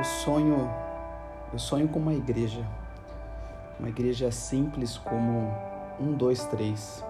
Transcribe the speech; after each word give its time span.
Eu 0.00 0.04
sonho, 0.04 0.70
eu 1.52 1.58
sonho 1.58 1.86
com 1.86 1.98
uma 1.98 2.14
igreja, 2.14 2.66
uma 3.78 3.90
igreja 3.90 4.32
simples 4.32 4.96
como 4.96 5.54
um, 6.00 6.14
dois, 6.14 6.46
três. 6.46 7.04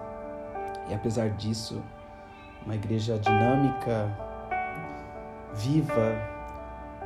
E 0.89 0.93
apesar 0.93 1.29
disso, 1.29 1.81
uma 2.65 2.75
igreja 2.75 3.17
dinâmica, 3.17 4.13
viva 5.53 6.17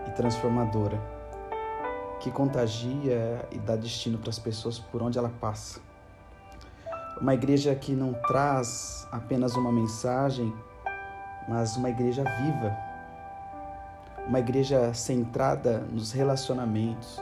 e 0.08 0.12
transformadora, 0.14 1.00
que 2.20 2.32
contagia 2.32 3.48
e 3.52 3.60
dá 3.60 3.76
destino 3.76 4.18
para 4.18 4.32
as 4.32 4.40
pessoas 4.40 4.80
por 4.80 5.04
onde 5.04 5.20
ela 5.20 5.32
passa. 5.40 5.80
Uma 7.22 7.36
igreja 7.36 7.76
que 7.76 7.92
não 7.92 8.12
traz 8.28 9.08
apenas 9.12 9.56
uma 9.56 9.72
mensagem, 9.72 10.52
mas 11.48 11.78
uma 11.78 11.92
igreja 11.92 12.24
viva. 12.24 12.95
Uma 14.28 14.40
igreja 14.40 14.92
centrada 14.94 15.80
nos 15.92 16.12
relacionamentos, 16.12 17.22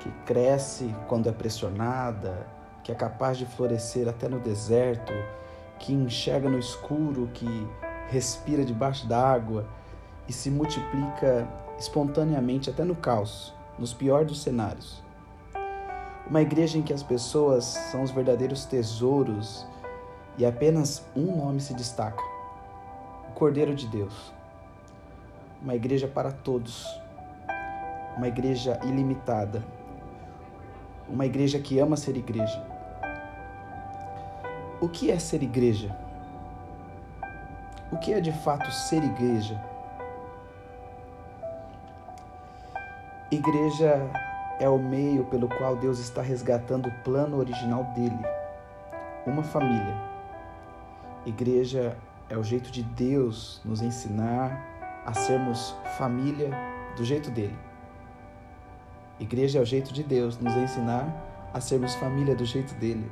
que 0.00 0.10
cresce 0.24 0.94
quando 1.06 1.28
é 1.28 1.32
pressionada, 1.32 2.46
que 2.82 2.90
é 2.90 2.94
capaz 2.94 3.36
de 3.36 3.44
florescer 3.44 4.08
até 4.08 4.28
no 4.28 4.40
deserto, 4.40 5.12
que 5.78 5.92
enxerga 5.92 6.48
no 6.48 6.58
escuro, 6.58 7.28
que 7.34 7.68
respira 8.08 8.64
debaixo 8.64 9.06
d'água 9.06 9.68
e 10.26 10.32
se 10.32 10.50
multiplica 10.50 11.46
espontaneamente 11.78 12.70
até 12.70 12.82
no 12.82 12.96
caos, 12.96 13.54
nos 13.78 13.92
piores 13.92 14.28
dos 14.28 14.42
cenários. 14.42 15.02
Uma 16.26 16.40
igreja 16.40 16.78
em 16.78 16.82
que 16.82 16.94
as 16.94 17.02
pessoas 17.02 17.64
são 17.64 18.02
os 18.02 18.10
verdadeiros 18.10 18.64
tesouros 18.64 19.66
e 20.38 20.46
apenas 20.46 21.04
um 21.14 21.36
nome 21.36 21.60
se 21.60 21.74
destaca: 21.74 22.22
o 23.28 23.32
Cordeiro 23.32 23.74
de 23.74 23.86
Deus. 23.86 24.32
Uma 25.62 25.76
igreja 25.76 26.08
para 26.08 26.32
todos. 26.32 26.84
Uma 28.16 28.26
igreja 28.26 28.80
ilimitada. 28.82 29.62
Uma 31.08 31.24
igreja 31.24 31.60
que 31.60 31.78
ama 31.78 31.96
ser 31.96 32.16
igreja. 32.16 32.60
O 34.80 34.88
que 34.88 35.12
é 35.12 35.18
ser 35.20 35.42
igreja? 35.42 35.96
O 37.92 37.96
que 37.98 38.12
é 38.12 38.20
de 38.20 38.32
fato 38.32 38.68
ser 38.72 39.04
igreja? 39.04 39.62
Igreja 43.30 44.10
é 44.58 44.68
o 44.68 44.78
meio 44.78 45.24
pelo 45.26 45.48
qual 45.48 45.76
Deus 45.76 46.00
está 46.00 46.22
resgatando 46.22 46.88
o 46.88 47.02
plano 47.04 47.38
original 47.38 47.84
dele, 47.94 48.18
uma 49.26 49.42
família. 49.42 49.94
Igreja 51.24 51.96
é 52.28 52.36
o 52.36 52.42
jeito 52.42 52.70
de 52.70 52.82
Deus 52.82 53.60
nos 53.64 53.80
ensinar 53.80 54.71
a 55.04 55.12
sermos 55.14 55.74
família 55.96 56.50
do 56.96 57.04
jeito 57.04 57.30
dele. 57.30 57.56
Igreja 59.18 59.58
é 59.58 59.62
o 59.62 59.64
jeito 59.64 59.92
de 59.92 60.02
Deus 60.02 60.38
nos 60.38 60.54
ensinar 60.54 61.06
a 61.52 61.60
sermos 61.60 61.94
família 61.94 62.34
do 62.34 62.44
jeito 62.44 62.74
dele. 62.74 63.10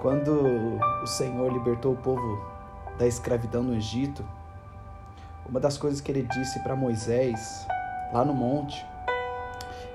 Quando 0.00 0.80
o 1.02 1.06
Senhor 1.06 1.52
libertou 1.52 1.92
o 1.92 1.96
povo 1.96 2.42
da 2.98 3.06
escravidão 3.06 3.62
no 3.62 3.74
Egito, 3.74 4.24
uma 5.48 5.60
das 5.60 5.76
coisas 5.76 6.00
que 6.00 6.10
ele 6.10 6.22
disse 6.22 6.60
para 6.60 6.74
Moisés, 6.74 7.66
lá 8.12 8.24
no 8.24 8.32
monte, 8.32 8.84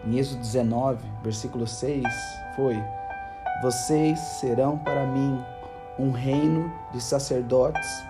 em 0.06 0.18
Êxodo 0.18 0.42
19, 0.42 1.04
versículo 1.24 1.66
6, 1.66 2.04
foi: 2.56 2.82
Vocês 3.62 4.20
serão 4.20 4.78
para 4.78 5.06
mim 5.08 5.44
um 5.98 6.12
reino 6.12 6.72
de 6.92 7.02
sacerdotes 7.02 8.04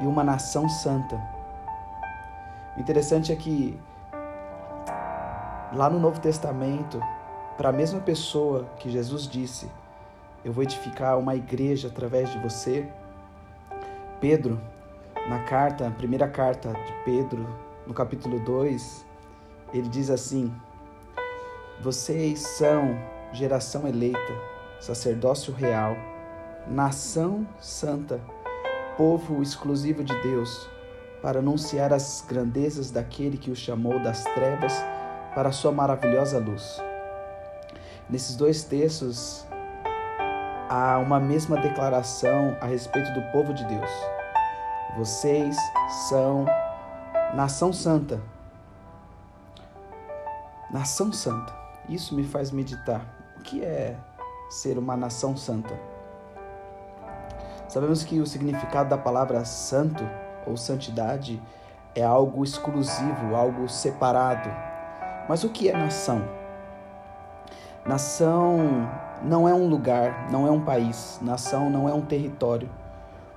e 0.00 0.06
uma 0.06 0.24
nação 0.24 0.68
santa. 0.68 1.20
O 2.76 2.80
interessante 2.80 3.32
é 3.32 3.36
que 3.36 3.78
lá 5.72 5.88
no 5.90 6.00
Novo 6.00 6.20
Testamento, 6.20 7.00
para 7.56 7.68
a 7.68 7.72
mesma 7.72 8.00
pessoa 8.00 8.64
que 8.78 8.90
Jesus 8.90 9.26
disse: 9.26 9.70
Eu 10.44 10.52
vou 10.52 10.64
edificar 10.64 11.18
uma 11.18 11.34
igreja 11.34 11.88
através 11.88 12.30
de 12.30 12.38
você, 12.38 12.88
Pedro, 14.20 14.60
na 15.28 15.44
carta, 15.44 15.90
primeira 15.90 16.28
carta 16.28 16.72
de 16.72 16.92
Pedro, 17.04 17.46
no 17.86 17.94
capítulo 17.94 18.40
2, 18.40 19.04
ele 19.72 19.88
diz 19.88 20.10
assim: 20.10 20.52
vocês 21.82 22.40
são 22.40 22.94
geração 23.32 23.88
eleita, 23.88 24.34
sacerdócio 24.78 25.50
real, 25.50 25.96
nação 26.68 27.46
santa, 27.58 28.20
povo 29.00 29.40
exclusivo 29.40 30.04
de 30.04 30.14
Deus, 30.20 30.68
para 31.22 31.38
anunciar 31.38 31.90
as 31.90 32.22
grandezas 32.28 32.90
daquele 32.90 33.38
que 33.38 33.50
o 33.50 33.56
chamou 33.56 33.98
das 33.98 34.22
trevas 34.24 34.74
para 35.34 35.48
a 35.48 35.52
sua 35.52 35.72
maravilhosa 35.72 36.38
luz. 36.38 36.78
Nesses 38.10 38.36
dois 38.36 38.62
textos 38.62 39.46
há 40.68 40.98
uma 40.98 41.18
mesma 41.18 41.56
declaração 41.56 42.54
a 42.60 42.66
respeito 42.66 43.10
do 43.14 43.22
povo 43.32 43.54
de 43.54 43.64
Deus. 43.64 43.90
Vocês 44.98 45.56
são 46.10 46.44
nação 47.34 47.72
santa. 47.72 48.20
Nação 50.70 51.10
santa. 51.10 51.54
Isso 51.88 52.14
me 52.14 52.24
faz 52.24 52.50
meditar. 52.50 53.00
O 53.38 53.40
que 53.44 53.64
é 53.64 53.96
ser 54.50 54.76
uma 54.76 54.94
nação 54.94 55.34
santa? 55.38 55.89
Sabemos 57.70 58.02
que 58.02 58.18
o 58.18 58.26
significado 58.26 58.90
da 58.90 58.98
palavra 58.98 59.44
santo 59.44 60.04
ou 60.44 60.56
santidade 60.56 61.40
é 61.94 62.02
algo 62.02 62.42
exclusivo, 62.42 63.36
algo 63.36 63.68
separado. 63.68 64.50
Mas 65.28 65.44
o 65.44 65.48
que 65.48 65.68
é 65.68 65.76
nação? 65.76 66.20
Nação 67.86 68.58
não 69.22 69.48
é 69.48 69.54
um 69.54 69.68
lugar, 69.68 70.28
não 70.32 70.48
é 70.48 70.50
um 70.50 70.64
país, 70.64 71.20
nação 71.22 71.70
não 71.70 71.88
é 71.88 71.94
um 71.94 72.00
território. 72.00 72.68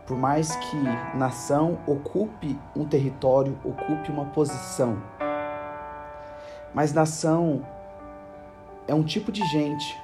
Por 0.07 0.17
mais 0.17 0.55
que 0.55 0.77
nação 1.15 1.77
ocupe 1.85 2.59
um 2.75 2.87
território, 2.87 3.55
ocupe 3.63 4.11
uma 4.11 4.25
posição. 4.25 4.99
Mas 6.73 6.91
nação 6.91 7.63
é 8.87 8.95
um 8.95 9.03
tipo 9.03 9.31
de 9.31 9.45
gente. 9.45 9.95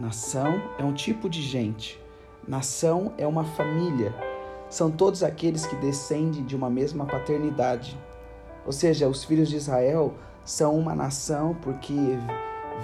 Nação 0.00 0.62
é 0.78 0.82
um 0.82 0.94
tipo 0.94 1.28
de 1.28 1.42
gente. 1.42 2.02
Nação 2.46 3.12
é 3.16 3.26
uma 3.26 3.44
família. 3.44 4.14
São 4.68 4.90
todos 4.90 5.22
aqueles 5.22 5.64
que 5.64 5.76
descendem 5.76 6.44
de 6.44 6.54
uma 6.54 6.68
mesma 6.68 7.06
paternidade. 7.06 7.98
Ou 8.66 8.72
seja, 8.72 9.08
os 9.08 9.24
filhos 9.24 9.48
de 9.48 9.56
Israel 9.56 10.12
são 10.44 10.78
uma 10.78 10.94
nação 10.94 11.56
porque 11.62 11.94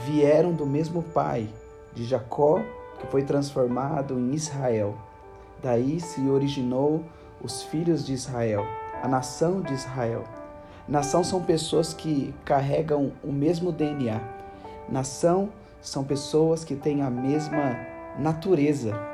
vieram 0.07 0.53
do 0.53 0.65
mesmo 0.65 1.03
pai, 1.03 1.47
de 1.93 2.05
Jacó, 2.05 2.63
que 2.99 3.07
foi 3.09 3.23
transformado 3.23 4.19
em 4.19 4.33
Israel. 4.33 4.95
Daí 5.63 6.01
se 6.01 6.27
originou 6.27 7.05
os 7.43 7.63
filhos 7.63 8.07
de 8.07 8.15
Israel, 8.15 8.65
a 9.03 9.09
nação 9.09 9.61
de 9.61 9.75
Israel. 9.75 10.25
Nação 10.89 11.23
são 11.23 11.43
pessoas 11.43 11.93
que 11.93 12.35
carregam 12.47 13.13
o 13.23 13.31
mesmo 13.31 13.71
DNA. 13.71 14.21
Nação 14.89 15.51
são 15.83 16.03
pessoas 16.03 16.65
que 16.65 16.75
têm 16.75 17.03
a 17.03 17.11
mesma 17.11 17.77
natureza. 18.19 19.10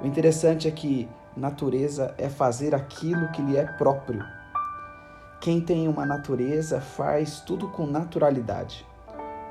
O 0.00 0.06
interessante 0.06 0.68
é 0.68 0.70
que 0.70 1.08
natureza 1.36 2.14
é 2.18 2.28
fazer 2.28 2.74
aquilo 2.74 3.28
que 3.32 3.42
lhe 3.42 3.56
é 3.56 3.64
próprio. 3.64 4.24
Quem 5.40 5.60
tem 5.60 5.88
uma 5.88 6.06
natureza 6.06 6.80
faz 6.80 7.40
tudo 7.40 7.68
com 7.68 7.86
naturalidade. 7.86 8.86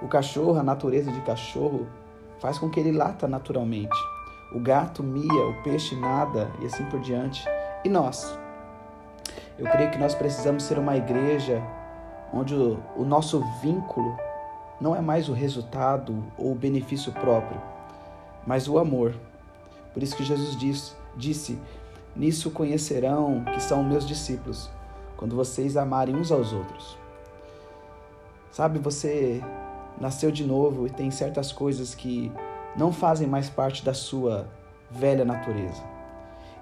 O 0.02 0.08
cachorro, 0.08 0.58
a 0.58 0.64
natureza 0.64 1.12
de 1.12 1.22
cachorro, 1.22 1.88
faz 2.40 2.58
com 2.58 2.70
que 2.70 2.80
ele 2.80 2.92
lata 2.92 3.28
naturalmente. 3.28 3.98
O 4.54 4.60
gato 4.60 5.04
mia, 5.04 5.48
o 5.48 5.64
peixe 5.64 5.96
nada 5.96 6.50
e 6.62 6.66
assim 6.66 6.86
por 6.86 7.00
diante. 7.00 7.46
E 7.84 7.90
nós? 7.90 8.38
Eu 9.58 9.66
creio 9.70 9.92
que 9.92 9.98
nós 9.98 10.14
precisamos 10.16 10.64
ser 10.64 10.78
uma 10.78 10.96
igreja 10.96 11.62
onde 12.34 12.54
o, 12.54 12.80
o 12.96 13.04
nosso 13.04 13.44
vínculo 13.62 14.18
não 14.80 14.96
é 14.96 15.02
mais 15.02 15.28
o 15.28 15.34
resultado 15.34 16.24
ou 16.38 16.52
o 16.52 16.56
benefício 16.56 17.12
próprio, 17.12 17.60
mas 18.46 18.68
o 18.68 18.78
amor. 18.78 19.16
Por 19.94 20.04
isso 20.04 20.16
que 20.16 20.24
Jesus 20.24 20.56
diz, 20.56 20.96
disse: 21.16 21.60
Nisso 22.16 22.52
conhecerão 22.52 23.44
que 23.54 23.62
são 23.62 23.84
meus 23.84 24.06
discípulos, 24.06 24.70
quando 25.16 25.36
vocês 25.36 25.78
amarem 25.78 26.16
uns 26.16 26.32
aos 26.32 26.54
outros. 26.54 26.98
Sabe, 28.52 28.80
você 28.80 29.42
nasceu 30.00 30.32
de 30.32 30.44
novo 30.44 30.88
e 30.88 30.90
tem 30.90 31.12
certas 31.12 31.52
coisas 31.52 31.94
que 31.94 32.32
não 32.76 32.92
fazem 32.92 33.28
mais 33.28 33.50
parte 33.50 33.84
da 33.84 33.94
sua 33.94 34.48
velha 34.90 35.26
natureza. 35.26 35.84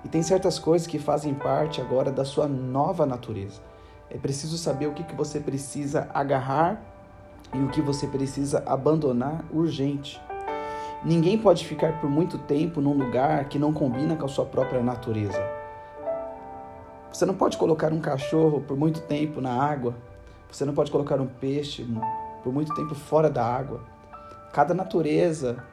E 0.03 0.07
tem 0.07 0.21
certas 0.21 0.59
coisas 0.59 0.87
que 0.87 0.99
fazem 0.99 1.33
parte 1.33 1.81
agora 1.81 2.11
da 2.11 2.23
sua 2.23 2.47
nova 2.47 3.05
natureza. 3.05 3.61
É 4.09 4.17
preciso 4.17 4.57
saber 4.57 4.87
o 4.87 4.93
que, 4.93 5.03
que 5.03 5.15
você 5.15 5.39
precisa 5.39 6.09
agarrar 6.13 6.81
e 7.53 7.59
o 7.59 7.69
que 7.69 7.81
você 7.81 8.07
precisa 8.07 8.63
abandonar 8.65 9.43
urgente. 9.51 10.21
Ninguém 11.05 11.37
pode 11.37 11.63
ficar 11.63 12.01
por 12.01 12.09
muito 12.09 12.35
tempo 12.39 12.81
num 12.81 12.93
lugar 12.93 13.47
que 13.47 13.59
não 13.59 13.71
combina 13.71 14.15
com 14.15 14.25
a 14.25 14.27
sua 14.27 14.43
própria 14.43 14.81
natureza. 14.81 15.39
Você 17.13 17.27
não 17.27 17.35
pode 17.35 17.57
colocar 17.57 17.93
um 17.93 18.01
cachorro 18.01 18.61
por 18.61 18.75
muito 18.75 19.01
tempo 19.01 19.39
na 19.39 19.53
água. 19.53 19.93
Você 20.51 20.65
não 20.65 20.73
pode 20.73 20.89
colocar 20.89 21.21
um 21.21 21.27
peixe 21.27 21.87
por 22.43 22.51
muito 22.51 22.73
tempo 22.73 22.95
fora 22.95 23.29
da 23.29 23.45
água. 23.45 23.81
Cada 24.51 24.73
natureza 24.73 25.63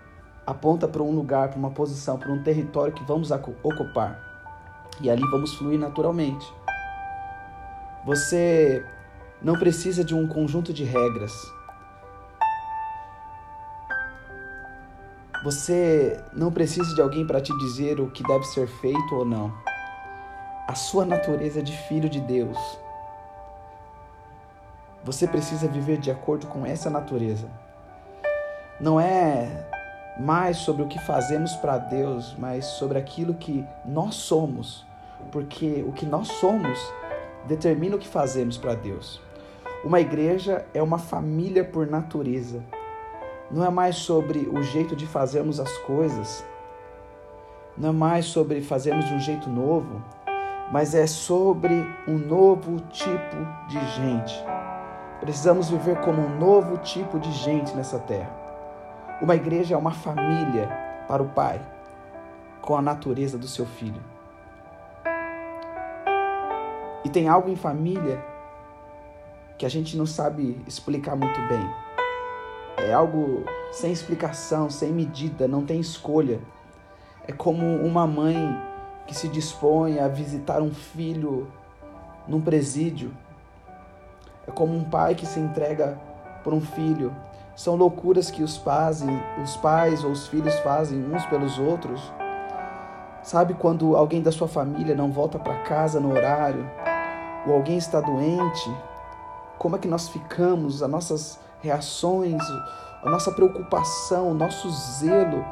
aponta 0.47 0.87
para 0.87 1.03
um 1.03 1.13
lugar, 1.13 1.49
para 1.49 1.59
uma 1.59 1.71
posição, 1.71 2.19
para 2.19 2.31
um 2.31 2.43
território 2.43 2.93
que 2.93 3.03
vamos 3.03 3.31
ocupar. 3.31 4.21
E 5.01 5.09
ali 5.09 5.23
vamos 5.31 5.55
fluir 5.55 5.81
naturalmente. 5.81 6.47
Você 8.05 8.85
não 9.41 9.59
precisa 9.59 10.05
de 10.05 10.15
um 10.15 10.29
conjunto 10.29 10.75
de 10.75 10.85
regras. 10.85 11.33
Você 15.43 16.23
não 16.33 16.53
precisa 16.53 16.95
de 16.95 17.03
alguém 17.03 17.27
para 17.27 17.41
te 17.41 17.53
dizer 17.59 17.99
o 17.99 18.09
que 18.09 18.23
deve 18.23 18.45
ser 18.45 18.69
feito 18.69 19.13
ou 19.13 19.25
não. 19.25 19.53
A 20.69 20.75
sua 20.77 21.05
natureza 21.05 21.59
é 21.59 21.63
de 21.63 21.77
filho 21.89 22.09
de 22.09 22.21
Deus. 22.21 22.57
Você 25.03 25.27
precisa 25.27 25.67
viver 25.67 25.99
de 25.99 26.13
acordo 26.13 26.47
com 26.47 26.65
essa 26.65 26.89
natureza. 26.89 27.49
Não 28.81 29.01
é 29.01 29.69
mais 30.21 30.59
sobre 30.59 30.85
o 30.85 30.89
que 30.89 31.01
fazemos 31.01 31.57
para 31.57 31.77
Deus, 31.77 32.37
mas 32.39 32.65
sobre 32.65 32.97
aquilo 32.97 33.35
que 33.35 33.67
nós 33.85 34.15
somos, 34.15 34.87
porque 35.33 35.85
o 35.89 35.93
que 35.93 36.07
nós 36.07 36.29
somos 36.29 36.79
determina 37.49 37.97
o 37.97 37.99
que 37.99 38.07
fazemos 38.07 38.57
para 38.57 38.77
Deus. 38.77 39.21
Uma 39.85 40.01
igreja 40.01 40.65
é 40.73 40.81
uma 40.81 40.99
família 40.99 41.65
por 41.65 41.89
natureza. 41.89 42.63
Não 43.53 43.65
é 43.65 43.69
mais 43.69 43.97
sobre 43.97 44.49
o 44.51 44.63
jeito 44.63 44.97
de 44.97 45.07
fazermos 45.07 45.61
as 45.61 45.77
coisas, 45.79 46.43
não 47.77 47.91
é 47.91 47.93
mais 47.93 48.25
sobre 48.25 48.63
fazermos 48.63 49.05
de 49.05 49.15
um 49.15 49.21
jeito 49.21 49.51
novo, 49.51 50.03
mas 50.73 50.95
é 50.95 51.07
sobre 51.07 51.75
um 52.09 52.17
novo 52.17 52.81
tipo 52.91 53.37
de 53.69 53.79
gente. 53.91 54.43
Precisamos 55.21 55.69
viver 55.69 56.01
como 56.01 56.23
um 56.23 56.39
novo 56.39 56.79
tipo 56.79 57.21
de 57.21 57.31
gente 57.31 57.75
nessa 57.75 57.99
terra. 57.99 58.31
Uma 59.21 59.37
igreja 59.37 59.75
é 59.75 59.79
uma 59.79 59.93
família 59.93 60.69
para 61.07 61.23
o 61.23 61.29
Pai, 61.29 61.61
com 62.63 62.75
a 62.75 62.81
natureza 62.81 63.37
do 63.37 63.47
seu 63.47 63.67
filho. 63.67 64.01
E 67.05 67.09
tem 67.11 67.29
algo 67.29 67.51
em 67.51 67.57
família 67.57 68.25
que 69.59 69.67
a 69.67 69.69
gente 69.69 69.97
não 69.97 70.07
sabe 70.07 70.61
explicar 70.67 71.15
muito 71.15 71.39
bem. 71.49 71.82
É 72.77 72.93
algo 72.93 73.45
sem 73.71 73.93
explicação, 73.93 74.69
sem 74.69 74.93
medida, 74.93 75.47
não 75.49 75.65
tem 75.65 75.81
escolha. 75.81 76.41
É 77.27 77.33
como 77.33 77.65
uma 77.77 78.07
mãe 78.07 78.37
que 79.07 79.15
se 79.15 79.29
dispõe 79.29 79.99
a 79.99 80.09
visitar 80.09 80.61
um 80.61 80.73
filho 80.73 81.49
num 82.27 82.41
presídio. 82.41 83.13
É 84.47 84.51
como 84.51 84.75
um 84.75 84.85
pai 84.85 85.15
que 85.15 85.27
se 85.27 85.39
entrega 85.39 85.99
por 86.43 86.53
um 86.53 86.61
filho 86.61 87.15
são 87.55 87.77
loucuras 87.77 88.31
que 88.31 88.43
os 88.43 88.57
pais, 88.57 89.05
os 89.43 89.57
pais 89.59 90.03
ou 90.05 90.11
os 90.11 90.27
filhos 90.27 90.59
fazem 90.61 91.05
uns 91.05 91.25
pelos 91.27 91.59
outros. 91.59 92.13
Sabe 93.23 93.55
quando 93.55 93.95
alguém 93.95 94.23
da 94.23 94.33
sua 94.33 94.49
família 94.49 94.95
não 94.95 95.13
volta 95.13 95.39
para 95.39 95.63
casa 95.63 96.01
no 96.01 96.13
horário, 96.13 96.69
ou 97.47 97.55
alguém 97.55 97.77
está 97.77 98.01
doente? 98.01 98.75
Como 99.59 99.77
é 99.77 99.79
que 99.79 99.87
nós 99.87 100.09
ficamos, 100.09 100.83
as 100.83 100.91
nossas 100.91 101.39
reações, 101.63 102.43
a 103.03 103.09
nossa 103.09 103.33
preocupação, 103.33 104.31
o 104.31 104.35
nosso 104.35 104.71
zelo, 104.71 105.45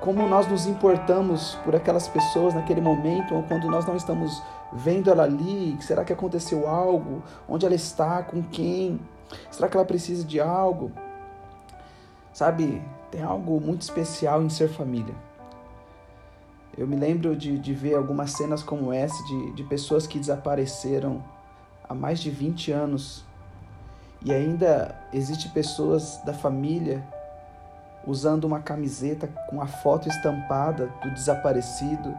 como 0.00 0.26
nós 0.28 0.46
nos 0.46 0.66
importamos 0.66 1.56
por 1.64 1.74
aquelas 1.74 2.06
pessoas 2.06 2.54
naquele 2.54 2.80
momento, 2.80 3.34
ou 3.34 3.42
quando 3.42 3.68
nós 3.68 3.86
não 3.86 3.96
estamos 3.96 4.42
vendo 4.72 5.10
ela 5.10 5.22
ali, 5.24 5.76
será 5.80 6.04
que 6.04 6.12
aconteceu 6.12 6.68
algo? 6.68 7.22
Onde 7.48 7.64
ela 7.64 7.74
está? 7.74 8.22
Com 8.22 8.42
quem? 8.42 9.00
Será 9.50 9.68
que 9.68 9.76
ela 9.76 9.86
precisa 9.86 10.24
de 10.24 10.40
algo? 10.40 10.92
Sabe, 12.32 12.82
tem 13.10 13.22
algo 13.22 13.60
muito 13.60 13.82
especial 13.82 14.42
em 14.42 14.48
ser 14.48 14.68
família. 14.68 15.14
Eu 16.76 16.86
me 16.86 16.94
lembro 16.94 17.34
de, 17.34 17.58
de 17.58 17.74
ver 17.74 17.96
algumas 17.96 18.32
cenas 18.32 18.62
como 18.62 18.92
essa, 18.92 19.20
de, 19.24 19.52
de 19.52 19.64
pessoas 19.64 20.06
que 20.06 20.18
desapareceram 20.18 21.24
há 21.88 21.94
mais 21.94 22.20
de 22.20 22.30
20 22.30 22.70
anos. 22.70 23.24
E 24.24 24.32
ainda 24.32 24.94
existe 25.12 25.48
pessoas 25.48 26.20
da 26.24 26.32
família 26.32 27.02
usando 28.06 28.44
uma 28.44 28.60
camiseta 28.60 29.28
com 29.48 29.60
a 29.60 29.66
foto 29.66 30.08
estampada 30.08 30.86
do 31.02 31.10
desaparecido, 31.12 32.16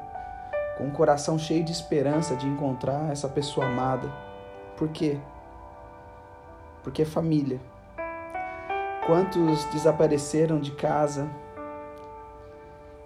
com 0.77 0.87
o 0.87 0.91
coração 0.91 1.37
cheio 1.37 1.63
de 1.63 1.71
esperança 1.71 2.35
de 2.35 2.47
encontrar 2.47 3.11
essa 3.11 3.27
pessoa 3.27 3.65
amada. 3.65 4.09
Por 4.77 4.89
quê? 4.89 5.19
porque 6.83 7.01
é 7.01 7.05
família. 7.05 7.59
Quantos 9.05 9.63
desapareceram 9.65 10.59
de 10.59 10.71
casa 10.71 11.29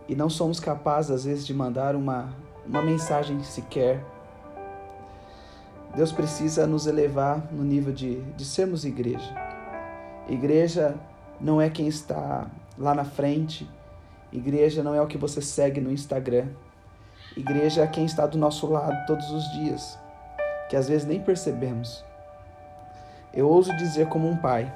e 0.08 0.16
não 0.16 0.30
somos 0.30 0.60
capazes, 0.60 1.12
às 1.12 1.26
vezes, 1.26 1.46
de 1.46 1.54
mandar 1.54 1.96
uma, 1.96 2.34
uma 2.66 2.82
mensagem 2.82 3.42
sequer. 3.44 4.04
Deus 5.96 6.12
precisa 6.12 6.66
nos 6.66 6.88
elevar 6.88 7.48
no 7.52 7.64
nível 7.64 7.94
de, 7.94 8.22
de 8.22 8.44
sermos 8.44 8.84
igreja. 8.84 9.32
Igreja 10.28 10.96
não 11.40 11.62
é 11.62 11.70
quem 11.70 11.88
está 11.88 12.48
lá 12.78 12.96
na 12.96 13.04
frente, 13.04 13.70
igreja 14.32 14.82
não 14.82 14.96
é 14.96 15.02
o 15.02 15.08
que 15.08 15.18
você 15.18 15.42
segue 15.42 15.80
no 15.80 15.92
Instagram. 15.92 16.48
Igreja 17.38 17.84
é 17.84 17.88
quem 17.88 18.06
está 18.06 18.26
do 18.26 18.38
nosso 18.38 18.66
lado 18.68 19.06
todos 19.06 19.30
os 19.30 19.44
dias, 19.52 19.98
que 20.70 20.76
às 20.76 20.88
vezes 20.88 21.06
nem 21.06 21.20
percebemos. 21.20 22.04
Eu 23.34 23.48
ouso 23.48 23.76
dizer 23.78 24.08
como 24.08 24.28
um 24.28 24.38
pai, 24.38 24.72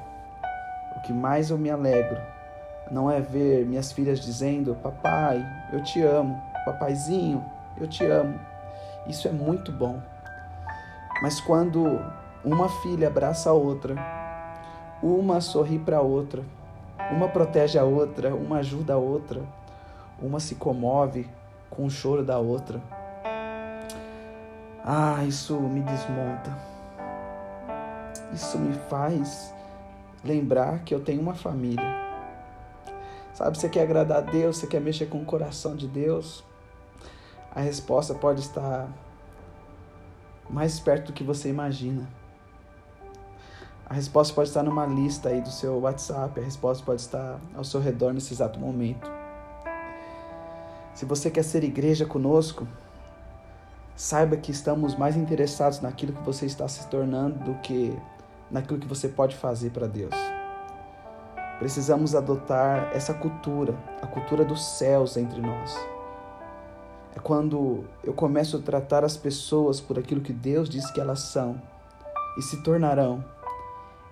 o 0.97 1.01
que 1.01 1.13
mais 1.13 1.49
eu 1.49 1.57
me 1.57 1.69
alegro 1.69 2.17
não 2.91 3.09
é 3.09 3.19
ver 3.19 3.65
minhas 3.65 3.91
filhas 3.91 4.19
dizendo: 4.19 4.75
Papai, 4.81 5.45
eu 5.71 5.81
te 5.83 6.01
amo, 6.01 6.41
papaizinho, 6.65 7.43
eu 7.79 7.87
te 7.87 8.05
amo. 8.05 8.39
Isso 9.07 9.27
é 9.27 9.31
muito 9.31 9.71
bom. 9.71 10.01
Mas 11.21 11.41
quando 11.41 11.99
uma 12.43 12.69
filha 12.69 13.07
abraça 13.07 13.49
a 13.49 13.53
outra, 13.53 13.95
uma 15.01 15.41
sorri 15.41 15.79
para 15.79 15.97
a 15.97 16.01
outra, 16.01 16.43
uma 17.11 17.27
protege 17.27 17.77
a 17.79 17.83
outra, 17.83 18.35
uma 18.35 18.57
ajuda 18.57 18.93
a 18.93 18.97
outra, 18.97 19.41
uma 20.21 20.39
se 20.39 20.55
comove 20.55 21.27
com 21.69 21.85
o 21.85 21.89
choro 21.89 22.23
da 22.23 22.37
outra. 22.37 22.81
Ah, 24.83 25.23
isso 25.25 25.59
me 25.59 25.81
desmonta. 25.81 26.57
Isso 28.33 28.57
me 28.57 28.73
faz 28.89 29.53
lembrar 30.23 30.79
que 30.79 30.93
eu 30.93 30.99
tenho 30.99 31.21
uma 31.21 31.33
família. 31.33 31.83
Sabe, 33.33 33.57
você 33.57 33.69
quer 33.69 33.83
agradar 33.83 34.17
a 34.19 34.21
Deus, 34.21 34.57
você 34.57 34.67
quer 34.67 34.81
mexer 34.81 35.07
com 35.07 35.21
o 35.21 35.25
coração 35.25 35.75
de 35.75 35.87
Deus? 35.87 36.43
A 37.53 37.61
resposta 37.61 38.13
pode 38.13 38.41
estar 38.41 38.87
mais 40.49 40.79
perto 40.79 41.07
do 41.07 41.13
que 41.13 41.23
você 41.23 41.49
imagina. 41.49 42.07
A 43.85 43.93
resposta 43.93 44.33
pode 44.33 44.49
estar 44.49 44.63
numa 44.63 44.85
lista 44.85 45.29
aí 45.29 45.41
do 45.41 45.49
seu 45.49 45.79
WhatsApp, 45.79 46.39
a 46.39 46.43
resposta 46.43 46.83
pode 46.83 47.01
estar 47.01 47.39
ao 47.55 47.63
seu 47.63 47.79
redor 47.79 48.13
nesse 48.13 48.33
exato 48.33 48.59
momento. 48.59 49.09
Se 50.93 51.05
você 51.05 51.29
quer 51.29 51.43
ser 51.43 51.63
igreja 51.63 52.05
conosco, 52.05 52.67
saiba 53.95 54.35
que 54.35 54.51
estamos 54.51 54.95
mais 54.95 55.15
interessados 55.15 55.79
naquilo 55.79 56.11
que 56.13 56.21
você 56.21 56.45
está 56.45 56.67
se 56.67 56.85
tornando 56.87 57.39
do 57.45 57.55
que 57.59 57.97
naquilo 58.51 58.79
que 58.79 58.87
você 58.87 59.07
pode 59.07 59.35
fazer 59.35 59.69
para 59.71 59.87
Deus. 59.87 60.13
Precisamos 61.59 62.13
adotar 62.13 62.91
essa 62.93 63.13
cultura, 63.13 63.75
a 64.01 64.07
cultura 64.07 64.45
dos 64.45 64.63
céus 64.77 65.17
entre 65.17 65.41
nós. 65.41 65.96
É 67.17 67.19
quando 67.19 67.83
eu 68.03 68.13
começo 68.13 68.57
a 68.57 68.59
tratar 68.59 69.03
as 69.03 69.17
pessoas 69.17 69.81
por 69.81 69.97
aquilo 69.97 70.21
que 70.21 70.31
Deus 70.31 70.69
diz 70.69 70.91
que 70.91 71.01
elas 71.01 71.21
são 71.21 71.59
e 72.37 72.43
se 72.43 72.61
tornarão, 72.61 73.25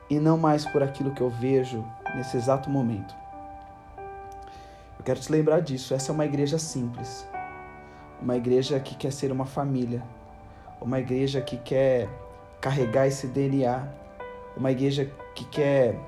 e 0.10 0.20
não 0.20 0.40
mais 0.40 0.66
por 0.66 0.82
aquilo 0.82 1.12
que 1.12 1.22
eu 1.22 1.30
vejo 1.30 1.86
nesse 2.16 2.36
exato 2.36 2.68
momento. 2.68 3.14
Eu 4.98 5.06
quero 5.06 5.20
te 5.20 5.32
lembrar 5.32 5.60
disso. 5.60 5.94
Essa 5.94 6.12
é 6.12 6.14
uma 6.16 6.26
igreja 6.26 6.58
simples, 6.58 7.28
uma 8.20 8.36
igreja 8.36 8.80
que 8.80 8.96
quer 8.96 9.14
ser 9.14 9.32
uma 9.32 9.46
família, 9.46 10.02
uma 10.82 11.00
igreja 11.00 11.40
que 11.42 11.58
quer 11.58 12.10
carregar 12.60 13.06
esse 13.06 13.28
DNA 13.28 13.88
uma 14.58 14.72
igreja 14.72 15.12
que 15.36 15.46
quer 15.46 16.00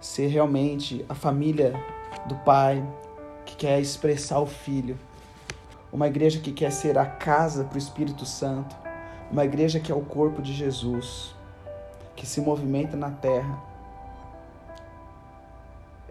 ser 0.00 0.26
realmente 0.28 1.04
a 1.08 1.14
família 1.14 1.72
do 2.26 2.34
Pai, 2.36 2.82
que 3.44 3.54
quer 3.54 3.80
expressar 3.80 4.40
o 4.40 4.46
Filho, 4.46 4.98
uma 5.92 6.06
igreja 6.06 6.40
que 6.40 6.50
quer 6.50 6.72
ser 6.72 6.96
a 6.96 7.04
casa 7.04 7.64
para 7.64 7.74
o 7.74 7.78
Espírito 7.78 8.24
Santo, 8.24 8.74
uma 9.30 9.44
igreja 9.44 9.78
que 9.78 9.92
é 9.92 9.94
o 9.94 10.00
corpo 10.00 10.40
de 10.40 10.54
Jesus, 10.54 11.34
que 12.16 12.26
se 12.26 12.40
movimenta 12.40 12.96
na 12.96 13.10
terra. 13.10 13.62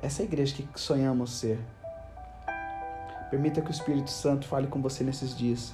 Essa 0.01 0.21
é 0.21 0.23
a 0.23 0.25
igreja 0.27 0.55
que 0.55 0.67
sonhamos 0.79 1.33
ser. 1.33 1.59
Permita 3.31 3.61
que 3.61 3.69
o 3.69 3.71
Espírito 3.71 4.11
Santo 4.11 4.47
fale 4.47 4.67
com 4.67 4.81
você 4.81 5.03
nesses 5.03 5.35
dias. 5.35 5.73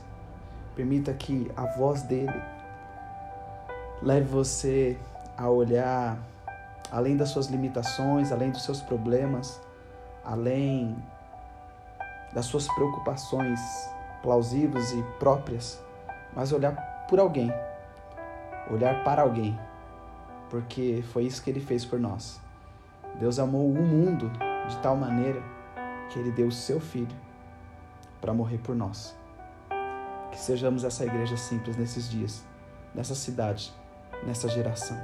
Permita 0.75 1.13
que 1.13 1.51
a 1.55 1.65
voz 1.65 2.03
dele 2.03 2.41
leve 4.01 4.27
você 4.27 4.97
a 5.35 5.49
olhar 5.49 6.17
além 6.91 7.17
das 7.17 7.29
suas 7.29 7.47
limitações, 7.47 8.31
além 8.31 8.51
dos 8.51 8.63
seus 8.63 8.79
problemas, 8.79 9.59
além 10.23 10.95
das 12.33 12.45
suas 12.45 12.67
preocupações 12.67 13.59
plausíveis 14.27 14.91
e 14.91 15.01
próprias, 15.19 15.81
mas 16.35 16.51
olhar 16.51 16.75
por 17.07 17.17
alguém, 17.17 17.49
olhar 18.69 19.01
para 19.05 19.21
alguém, 19.21 19.57
porque 20.49 21.01
foi 21.13 21.23
isso 21.23 21.41
que 21.41 21.49
ele 21.49 21.61
fez 21.61 21.85
por 21.85 21.97
nós. 21.97 22.37
Deus 23.21 23.39
amou 23.39 23.71
o 23.71 23.73
mundo 23.73 24.29
de 24.67 24.77
tal 24.79 24.97
maneira 24.97 25.41
que 26.09 26.19
ele 26.19 26.31
deu 26.31 26.47
o 26.47 26.51
seu 26.51 26.77
filho 26.77 27.15
para 28.19 28.33
morrer 28.33 28.57
por 28.57 28.75
nós. 28.75 29.15
Que 30.29 30.37
sejamos 30.37 30.83
essa 30.83 31.05
igreja 31.05 31.37
simples 31.37 31.77
nesses 31.77 32.09
dias, 32.09 32.43
nessa 32.93 33.15
cidade, 33.15 33.73
nessa 34.25 34.49
geração. 34.49 34.97